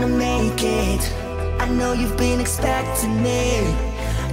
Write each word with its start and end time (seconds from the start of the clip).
gonna 0.00 0.16
make 0.16 0.62
it. 0.62 1.12
I 1.60 1.68
know 1.68 1.92
you've 1.92 2.16
been 2.16 2.40
expecting 2.40 3.22
me. 3.22 3.74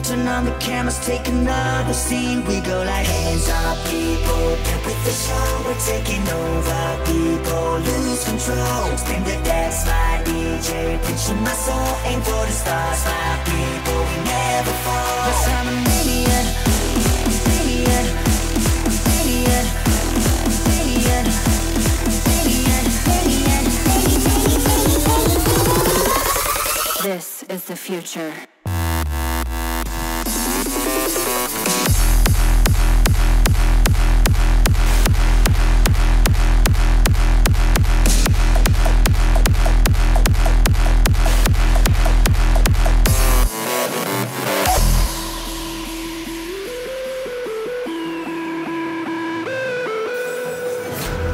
Turn 0.04 0.26
on 0.28 0.46
the 0.46 0.56
cameras, 0.60 1.06
take 1.06 1.28
another 1.28 1.94
scene. 1.94 2.46
We 2.46 2.62
go 2.62 2.78
like 2.84 3.06
hands 3.06 3.50
up 3.50 3.78
people 3.86 4.50
with 4.86 5.00
the 5.04 5.12
show, 5.12 5.50
we're 5.66 5.80
taking 5.84 6.26
over 6.30 6.84
People 7.06 7.80
lose 7.80 8.24
control. 8.24 8.98
Spin 8.98 9.24
the 9.24 9.36
dance, 9.44 9.86
my 9.86 10.22
DJ 10.24 10.98
Pitching 11.04 11.42
my 11.44 11.52
soul, 11.52 11.92
aim 12.06 12.22
for 12.22 12.44
the 12.46 12.56
stars 12.62 13.04
My 13.06 13.36
people, 13.44 14.00
we 14.10 14.18
never 14.24 14.74
fall. 14.86 15.28
Yes, 15.28 15.48
I'm 15.50 15.68
an 15.68 15.88
alien 16.00 16.67
is 27.50 27.66
the 27.66 27.76
future. 27.76 28.34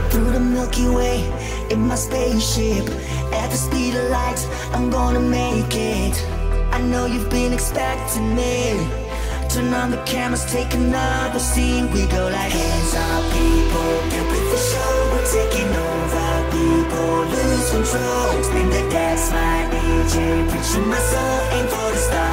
Through 0.10 0.32
the 0.32 0.40
Milky 0.40 0.88
Way 0.88 1.68
in 1.72 1.88
my 1.88 1.96
spaceship 1.96 2.88
The 3.54 3.60
speed 3.60 3.94
of 3.94 4.10
light, 4.10 4.42
I'm 4.74 4.90
gonna 4.90 5.20
make 5.20 5.76
it. 5.76 6.18
I 6.72 6.82
know 6.82 7.06
you've 7.06 7.30
been 7.30 7.54
expecting 7.54 8.34
me. 8.36 8.82
Turn 9.48 9.72
on 9.76 9.92
the 9.92 10.02
cameras, 10.08 10.44
take 10.52 10.74
another 10.74 11.38
scene. 11.38 11.86
We 11.92 12.08
go 12.08 12.30
like 12.34 12.52
hands 12.52 12.96
up 12.96 13.24
people 13.30 13.94
Get 14.10 14.26
with 14.32 14.48
the 14.54 14.62
show, 14.70 14.94
we're 15.12 15.30
taking 15.38 15.70
over. 15.70 16.30
People 16.50 17.14
lose 17.30 17.70
control. 17.70 18.42
Spin 18.42 18.70
the 18.72 18.90
dance, 18.90 19.30
my 19.30 19.70
DJ 19.70 20.50
Preaching 20.50 20.88
my 20.90 20.98
soul, 20.98 21.38
aim 21.54 21.68
for 21.68 21.92
the 21.94 22.02
stars 22.10 22.33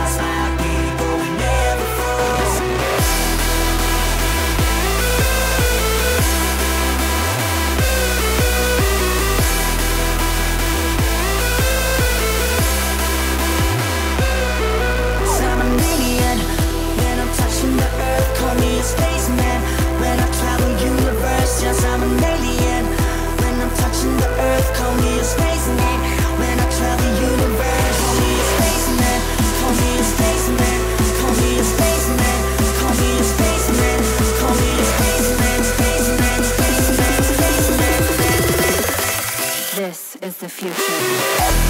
future. 40.61 41.70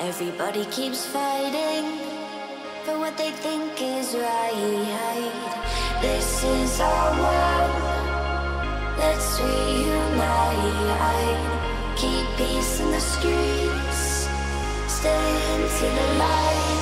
Everybody 0.00 0.64
keeps 0.66 1.04
fighting 1.04 1.98
for 2.84 2.98
what 2.98 3.18
they 3.18 3.30
think 3.30 3.72
is 3.80 4.14
right. 4.14 5.32
This 6.00 6.42
is 6.44 6.80
our 6.80 7.10
world. 7.22 7.72
Let's 8.98 9.40
reunite. 9.40 10.82
Keep 11.96 12.26
peace 12.38 12.80
in 12.80 12.90
the 12.90 13.00
streets. 13.00 14.28
Stay 14.88 15.54
into 15.54 15.86
the 15.98 16.06
light. 16.18 16.81